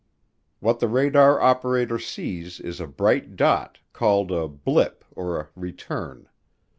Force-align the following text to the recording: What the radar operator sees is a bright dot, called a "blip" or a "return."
What 0.61 0.79
the 0.79 0.87
radar 0.87 1.39
operator 1.39 1.99
sees 1.99 2.59
is 2.59 2.79
a 2.81 2.87
bright 2.87 3.35
dot, 3.35 3.77
called 3.93 4.31
a 4.31 4.47
"blip" 4.47 5.05
or 5.15 5.39
a 5.39 5.49
"return." 5.55 6.27